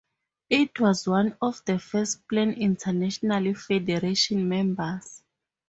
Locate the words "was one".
0.79-1.37